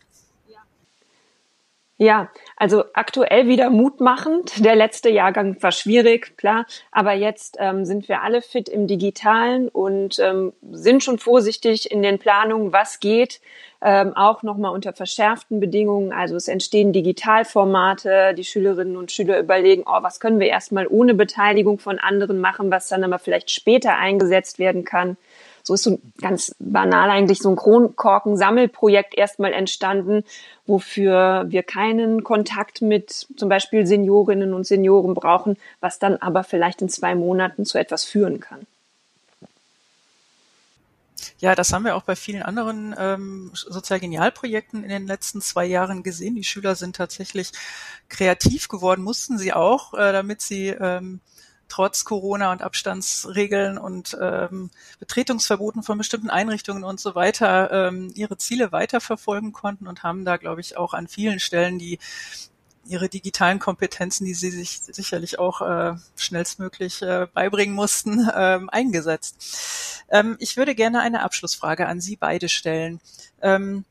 Ja, 2.03 2.31
also 2.57 2.85
aktuell 2.95 3.47
wieder 3.47 3.69
mutmachend. 3.69 4.65
Der 4.65 4.75
letzte 4.75 5.11
Jahrgang 5.11 5.63
war 5.63 5.71
schwierig, 5.71 6.35
klar, 6.39 6.65
aber 6.91 7.13
jetzt 7.13 7.59
ähm, 7.61 7.85
sind 7.85 8.09
wir 8.09 8.23
alle 8.23 8.41
fit 8.41 8.71
im 8.71 8.87
Digitalen 8.87 9.69
und 9.69 10.19
ähm, 10.19 10.55
sind 10.73 11.05
schon 11.05 11.19
vorsichtig 11.19 11.91
in 11.91 12.01
den 12.01 12.19
Planungen, 12.19 12.73
was 12.73 13.01
geht, 13.01 13.43
ähm, 13.83 14.17
auch 14.17 14.43
nochmal 14.43 14.73
unter 14.73 14.95
verschärften 14.95 15.61
Bedingungen. 15.61 16.11
Also 16.11 16.37
es 16.37 16.49
entstehen 16.49 16.95
Digitalformate, 16.95 18.33
die 18.33 18.45
Schülerinnen 18.45 18.97
und 18.97 19.13
Schüler 19.13 19.39
überlegen, 19.39 19.83
oh, 19.85 19.99
was 20.01 20.21
können 20.21 20.41
wir 20.41 20.47
erstmal 20.47 20.87
ohne 20.87 21.13
Beteiligung 21.13 21.79
von 21.79 21.99
anderen 21.99 22.41
machen, 22.41 22.71
was 22.71 22.89
dann 22.89 23.05
aber 23.05 23.19
vielleicht 23.19 23.51
später 23.51 23.99
eingesetzt 23.99 24.59
werden 24.59 24.87
kann. 24.87 25.19
So 25.63 25.75
ist 25.75 25.85
so 25.85 26.01
ganz 26.21 26.55
banal 26.59 27.11
eigentlich 27.11 27.39
so 27.39 27.51
ein 27.51 27.57
Kronkorken-Sammelprojekt 27.57 29.15
erstmal 29.15 29.53
entstanden, 29.53 30.25
wofür 30.67 31.47
wir 31.49 31.63
keinen 31.63 32.25
Kontakt 32.25 32.83
mit 32.83 33.27
zum 33.37 33.49
Beispiel 33.49 33.87
Seniorinnen 33.87 34.55
und 34.55 34.67
Senioren 34.67 35.15
brauchen, 35.15 35.57
was 35.81 35.99
dann 35.99 36.17
aber 36.17 36.45
vielleicht 36.45 36.83
in 36.83 36.89
zwei 36.89 37.15
Monaten 37.15 37.65
zu 37.65 37.79
etwas 37.79 38.05
führen 38.05 38.41
kann. 38.41 38.67
Ja, 41.41 41.55
das 41.55 41.73
haben 41.73 41.85
wir 41.85 41.97
auch 41.97 42.03
bei 42.03 42.17
vielen 42.17 42.43
anderen 42.43 42.95
ähm, 42.99 43.51
Sozialgenialprojekten 43.55 44.83
in 44.85 44.91
den 44.91 45.07
letzten 45.07 45.41
zwei 45.41 45.65
Jahren 45.65 46.03
gesehen. 46.03 46.35
Die 46.35 46.45
Schüler 46.45 46.75
sind 46.75 46.97
tatsächlich 46.97 47.53
kreativ 48.11 48.69
geworden, 48.69 49.03
mussten 49.03 49.39
sie 49.39 49.55
auch, 49.55 49.95
äh, 49.95 50.13
damit 50.13 50.43
sie 50.43 50.69
ähm, 50.69 51.21
trotz 51.71 52.05
Corona 52.05 52.53
und 52.53 52.63
Abstandsregeln 52.63 53.79
und 53.79 54.17
ähm, 54.21 54.71
Betretungsverboten 54.99 55.83
von 55.83 55.97
bestimmten 55.97 56.29
Einrichtungen 56.29 56.85
und 56.85 57.01
so 57.01 57.15
weiter 57.15 57.89
ähm, 57.89 58.13
ihre 58.15 58.37
Ziele 58.37 58.73
weiterverfolgen 58.73 59.53
konnten 59.53 59.87
und 59.87 60.03
haben 60.03 60.25
da, 60.25 60.37
glaube 60.37 60.61
ich, 60.61 60.77
auch 60.77 60.93
an 60.93 61.09
vielen 61.09 61.41
Stellen 61.41 61.79
die 61.79 61.99
ihre 62.87 63.09
digitalen 63.09 63.59
Kompetenzen, 63.59 64.25
die 64.25 64.35
sie 64.35 64.51
sich 64.51 64.81
sicherlich 64.83 65.39
auch 65.39 65.61
äh, 65.61 65.95
schnellstmöglich 66.17 67.03
äh, 67.03 67.29
beibringen 67.33 67.75
mussten, 67.75 68.29
ähm, 68.35 68.69
eingesetzt. 68.71 70.05
Ähm, 70.09 70.37
ich 70.41 70.57
würde 70.57 70.75
gerne 70.75 71.01
eine 71.01 71.23
Abschlussfrage 71.23 71.87
an 71.87 72.01
Sie 72.01 72.17
beide 72.17 72.49
stellen. 72.49 73.01
Ähm, 73.43 73.85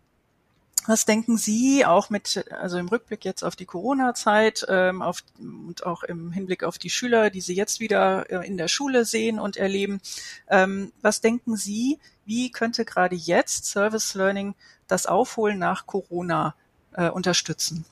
was 0.87 1.05
denken 1.05 1.37
Sie 1.37 1.85
auch 1.85 2.09
mit, 2.09 2.45
also 2.51 2.77
im 2.77 2.87
Rückblick 2.87 3.25
jetzt 3.25 3.43
auf 3.43 3.55
die 3.55 3.65
Corona-Zeit 3.65 4.65
ähm, 4.69 5.01
auf, 5.01 5.23
und 5.39 5.85
auch 5.85 6.03
im 6.03 6.31
Hinblick 6.31 6.63
auf 6.63 6.77
die 6.77 6.89
Schüler, 6.89 7.29
die 7.29 7.41
Sie 7.41 7.55
jetzt 7.55 7.79
wieder 7.79 8.29
äh, 8.29 8.47
in 8.47 8.57
der 8.57 8.67
Schule 8.67 9.05
sehen 9.05 9.39
und 9.39 9.57
erleben, 9.57 10.01
ähm, 10.47 10.91
was 11.01 11.21
denken 11.21 11.55
Sie, 11.57 11.99
wie 12.25 12.51
könnte 12.51 12.85
gerade 12.85 13.15
jetzt 13.15 13.65
Service 13.65 14.13
Learning 14.13 14.55
das 14.87 15.05
Aufholen 15.05 15.59
nach 15.59 15.85
Corona 15.85 16.55
äh, 16.93 17.09
unterstützen? 17.09 17.85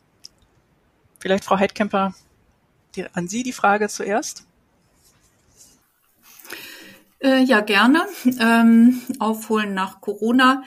Vielleicht 1.19 1.45
Frau 1.45 1.57
Heidkemper, 1.57 2.13
die, 2.95 3.05
an 3.13 3.27
Sie 3.27 3.43
die 3.43 3.53
Frage 3.53 3.89
zuerst. 3.89 4.45
Äh, 7.19 7.43
ja, 7.43 7.61
gerne. 7.61 8.05
Ähm, 8.39 9.01
aufholen 9.19 9.73
nach 9.73 10.01
Corona 10.01 10.63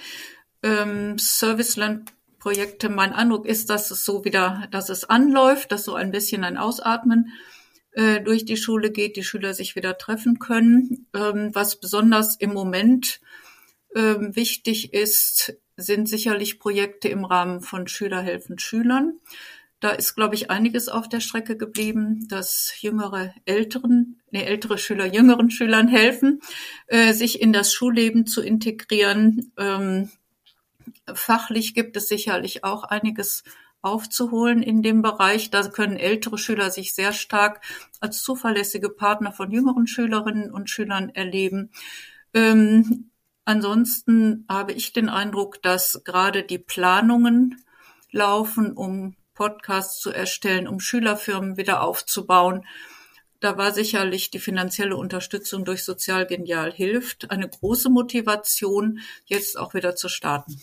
ähm, 0.63 1.19
Serviceland-Projekte, 1.19 2.89
mein 2.89 3.13
Eindruck 3.13 3.47
ist, 3.47 3.71
dass 3.71 3.91
es 3.91 4.05
so 4.05 4.25
wieder, 4.25 4.69
dass 4.71 4.89
es 4.89 5.05
anläuft, 5.05 5.73
dass 5.73 5.85
so 5.85 5.95
ein 5.95 6.11
bisschen 6.11 6.45
ein 6.45 6.57
Ausatmen 6.57 7.33
äh, 7.93 8.21
durch 8.21 8.45
die 8.45 8.57
Schule 8.57 8.91
geht, 8.91 9.17
die 9.17 9.25
Schüler 9.25 9.55
sich 9.55 9.77
wieder 9.77 9.99
treffen 9.99 10.39
können. 10.39 11.07
Ähm, 11.15 11.51
was 11.55 11.81
besonders 11.81 12.37
im 12.37 12.53
Moment 12.53 13.21
ähm, 13.95 14.35
wichtig 14.37 14.95
ist, 14.95 15.55
sind 15.77 16.09
sicherlich 16.09 16.59
Projekte 16.61 17.09
im 17.09 17.25
Rahmen 17.25 17.61
von 17.61 17.89
Schüler 17.89 18.21
helfen 18.21 18.59
Schülern. 18.59 19.19
Da 19.81 19.91
ist, 19.91 20.15
glaube 20.15 20.35
ich, 20.35 20.51
einiges 20.51 20.91
auf 20.91 21.09
der 21.09 21.21
Strecke 21.21 21.57
geblieben, 21.57 22.29
dass 22.29 22.75
jüngere 22.81 23.35
älteren, 23.47 24.21
nee, 24.31 24.45
ältere 24.45 24.77
Schüler 24.77 25.07
jüngeren 25.07 25.51
Schülern 25.51 25.89
helfen, 25.89 26.41
äh, 26.87 27.15
sich 27.15 27.41
in 27.41 27.55
das 27.55 27.73
Schulleben 27.73 28.27
zu 28.27 28.43
integrieren. 28.43 29.53
Ähm, 29.57 30.11
Fachlich 31.13 31.75
gibt 31.75 31.97
es 31.97 32.09
sicherlich 32.09 32.65
auch 32.65 32.85
einiges 32.85 33.43
aufzuholen 33.83 34.63
in 34.63 34.83
dem 34.83 35.03
Bereich. 35.03 35.51
Da 35.51 35.69
können 35.69 35.97
ältere 35.97 36.39
Schüler 36.39 36.71
sich 36.71 36.95
sehr 36.95 37.13
stark 37.13 37.61
als 38.01 38.23
zuverlässige 38.23 38.91
Partner 38.91 39.33
von 39.33 39.51
jüngeren 39.51 39.87
Schülerinnen 39.87 40.51
und 40.51 40.69
Schülern 40.69 41.11
erleben. 41.11 41.71
Ähm, 42.35 43.11
ansonsten 43.45 44.45
habe 44.49 44.73
ich 44.73 44.93
den 44.93 45.09
Eindruck, 45.09 45.63
dass 45.63 46.03
gerade 46.05 46.43
die 46.43 46.59
Planungen 46.59 47.65
laufen, 48.11 48.73
um 48.73 49.17
Podcasts 49.35 50.01
zu 50.01 50.11
erstellen, 50.11 50.69
um 50.69 50.81
Schülerfirmen 50.81 51.57
wieder 51.57 51.83
aufzubauen. 51.83 52.67
Da 53.41 53.57
war 53.57 53.73
sicherlich 53.73 54.31
die 54.31 54.39
finanzielle 54.39 54.97
Unterstützung 54.97 55.65
durch 55.65 55.83
Sozial 55.83 56.27
Genial 56.27 56.71
hilft 56.73 57.31
eine 57.31 57.49
große 57.49 57.89
Motivation, 57.89 59.01
jetzt 59.25 59.59
auch 59.59 59.73
wieder 59.73 59.97
zu 59.97 60.11
starten. 60.11 60.61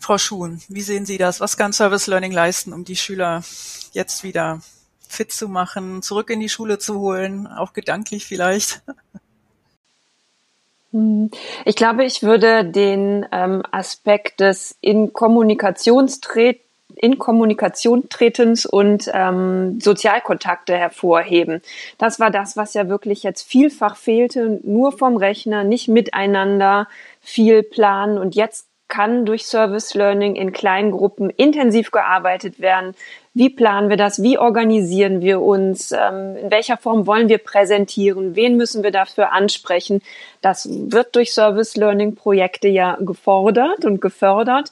Frau 0.00 0.18
Schuhn, 0.18 0.60
wie 0.68 0.82
sehen 0.82 1.06
Sie 1.06 1.16
das? 1.16 1.40
Was 1.40 1.56
kann 1.56 1.72
Service 1.72 2.08
Learning 2.08 2.32
leisten, 2.32 2.72
um 2.72 2.84
die 2.84 2.96
Schüler 2.96 3.44
jetzt 3.92 4.24
wieder 4.24 4.60
fit 5.08 5.30
zu 5.30 5.48
machen, 5.48 6.02
zurück 6.02 6.28
in 6.30 6.40
die 6.40 6.48
Schule 6.48 6.80
zu 6.80 6.98
holen, 6.98 7.46
auch 7.46 7.72
gedanklich 7.72 8.26
vielleicht? 8.26 8.82
Ich 11.64 11.76
glaube, 11.76 12.04
ich 12.04 12.22
würde 12.22 12.64
den 12.64 13.26
ähm, 13.30 13.62
Aspekt 13.70 14.40
des 14.40 14.76
in 14.80 15.12
Kommunikationstret 15.12 16.60
in 17.02 17.18
Kommunikation 17.18 18.08
tretens 18.08 18.64
und 18.64 19.10
ähm, 19.12 19.80
Sozialkontakte 19.80 20.76
hervorheben. 20.76 21.60
Das 21.98 22.20
war 22.20 22.30
das, 22.30 22.56
was 22.56 22.74
ja 22.74 22.88
wirklich 22.88 23.24
jetzt 23.24 23.42
vielfach 23.42 23.96
fehlte, 23.96 24.60
nur 24.62 24.92
vom 24.92 25.16
Rechner, 25.16 25.64
nicht 25.64 25.88
miteinander 25.88 26.86
viel 27.20 27.64
planen 27.64 28.18
und 28.18 28.36
jetzt 28.36 28.68
kann 28.86 29.24
durch 29.24 29.46
Service 29.46 29.94
Learning 29.94 30.36
in 30.36 30.52
kleinen 30.52 30.92
Gruppen 30.92 31.30
intensiv 31.30 31.90
gearbeitet 31.90 32.60
werden. 32.60 32.94
Wie 33.34 33.48
planen 33.48 33.88
wir 33.88 33.96
das? 33.96 34.22
Wie 34.22 34.38
organisieren 34.38 35.22
wir 35.22 35.40
uns? 35.40 35.90
Ähm, 35.92 36.36
in 36.36 36.50
welcher 36.52 36.76
Form 36.76 37.06
wollen 37.06 37.28
wir 37.28 37.38
präsentieren? 37.38 38.36
Wen 38.36 38.56
müssen 38.56 38.84
wir 38.84 38.90
dafür 38.92 39.32
ansprechen? 39.32 40.02
Das 40.40 40.68
wird 40.70 41.16
durch 41.16 41.32
Service 41.32 41.74
Learning 41.74 42.14
Projekte 42.14 42.68
ja 42.68 42.96
gefordert 43.00 43.84
und 43.86 44.00
gefördert 44.00 44.70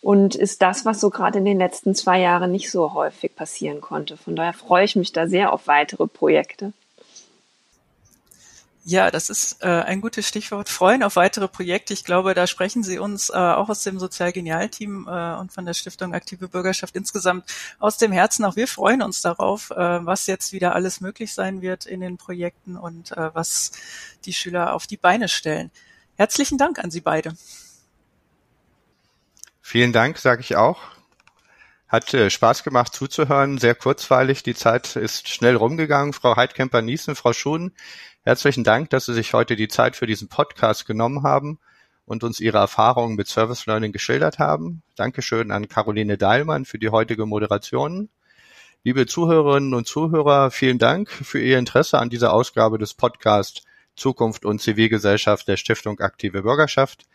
und 0.00 0.34
ist 0.34 0.62
das, 0.62 0.84
was 0.84 1.00
so 1.00 1.10
gerade 1.10 1.38
in 1.38 1.44
den 1.44 1.58
letzten 1.58 1.94
zwei 1.94 2.20
Jahren 2.20 2.50
nicht 2.52 2.70
so 2.70 2.94
häufig 2.94 3.34
passieren 3.34 3.80
konnte. 3.80 4.16
Von 4.16 4.36
daher 4.36 4.54
freue 4.54 4.84
ich 4.84 4.96
mich 4.96 5.12
da 5.12 5.28
sehr 5.28 5.52
auf 5.52 5.66
weitere 5.66 6.06
Projekte. 6.06 6.72
Ja, 8.82 9.10
das 9.10 9.28
ist 9.28 9.62
äh, 9.62 9.66
ein 9.68 10.00
gutes 10.00 10.26
Stichwort. 10.26 10.70
Freuen 10.70 11.02
auf 11.02 11.16
weitere 11.16 11.48
Projekte. 11.48 11.92
Ich 11.92 12.02
glaube, 12.02 12.32
da 12.32 12.46
sprechen 12.46 12.82
Sie 12.82 12.98
uns 12.98 13.28
äh, 13.28 13.34
auch 13.34 13.68
aus 13.68 13.82
dem 13.82 13.98
Sozial-Genial-Team 13.98 15.06
äh, 15.06 15.34
und 15.34 15.52
von 15.52 15.66
der 15.66 15.74
Stiftung 15.74 16.14
Aktive 16.14 16.48
Bürgerschaft 16.48 16.96
insgesamt 16.96 17.44
aus 17.78 17.98
dem 17.98 18.10
Herzen. 18.10 18.44
Auch 18.46 18.56
wir 18.56 18.66
freuen 18.66 19.02
uns 19.02 19.20
darauf, 19.20 19.70
äh, 19.70 19.76
was 19.76 20.26
jetzt 20.26 20.52
wieder 20.52 20.74
alles 20.74 21.02
möglich 21.02 21.34
sein 21.34 21.60
wird 21.60 21.84
in 21.84 22.00
den 22.00 22.16
Projekten 22.16 22.78
und 22.78 23.12
äh, 23.12 23.34
was 23.34 23.72
die 24.24 24.32
Schüler 24.32 24.72
auf 24.74 24.86
die 24.86 24.96
Beine 24.96 25.28
stellen. 25.28 25.70
Herzlichen 26.16 26.56
Dank 26.56 26.78
an 26.78 26.90
Sie 26.90 27.02
beide. 27.02 27.34
Vielen 29.70 29.92
Dank, 29.92 30.18
sage 30.18 30.40
ich 30.40 30.56
auch. 30.56 30.80
Hat 31.86 32.12
äh, 32.12 32.28
Spaß 32.28 32.64
gemacht 32.64 32.92
zuzuhören, 32.92 33.56
sehr 33.58 33.76
kurzweilig. 33.76 34.42
Die 34.42 34.56
Zeit 34.56 34.96
ist 34.96 35.28
schnell 35.28 35.54
rumgegangen. 35.54 36.12
Frau 36.12 36.34
Heidkemper-Niesen, 36.34 37.14
Frau 37.14 37.32
Schuhn, 37.32 37.72
Herzlichen 38.22 38.64
Dank, 38.64 38.90
dass 38.90 39.06
Sie 39.06 39.14
sich 39.14 39.32
heute 39.32 39.54
die 39.54 39.68
Zeit 39.68 39.94
für 39.94 40.08
diesen 40.08 40.26
Podcast 40.26 40.88
genommen 40.88 41.22
haben 41.22 41.60
und 42.04 42.24
uns 42.24 42.40
Ihre 42.40 42.58
Erfahrungen 42.58 43.14
mit 43.14 43.28
Service 43.28 43.66
Learning 43.66 43.92
geschildert 43.92 44.40
haben. 44.40 44.82
Dankeschön 44.96 45.52
an 45.52 45.68
Caroline 45.68 46.18
Dahlmann 46.18 46.64
für 46.64 46.80
die 46.80 46.88
heutige 46.88 47.24
Moderation. 47.24 48.08
Liebe 48.82 49.06
Zuhörerinnen 49.06 49.72
und 49.72 49.86
Zuhörer, 49.86 50.50
vielen 50.50 50.78
Dank 50.78 51.12
für 51.12 51.40
Ihr 51.40 51.60
Interesse 51.60 52.00
an 52.00 52.10
dieser 52.10 52.32
Ausgabe 52.32 52.76
des 52.76 52.94
Podcasts 52.94 53.62
Zukunft 53.94 54.44
und 54.44 54.60
Zivilgesellschaft 54.60 55.46
der 55.46 55.56
Stiftung 55.56 56.00
Aktive 56.00 56.42
Bürgerschaft. 56.42 57.06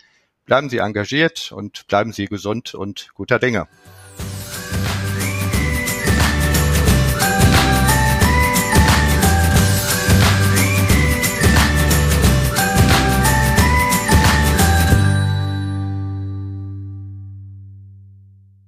Bleiben 0.45 0.69
Sie 0.69 0.77
engagiert 0.77 1.51
und 1.51 1.87
bleiben 1.87 2.13
Sie 2.13 2.27
gesund 2.27 2.75
und 2.75 3.09
guter 3.15 3.39
Dinge. 3.39 3.67